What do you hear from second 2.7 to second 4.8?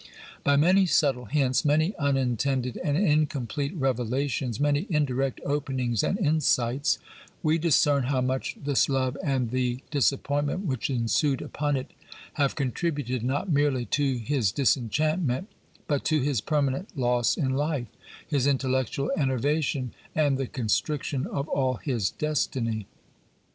and incomplete revelations,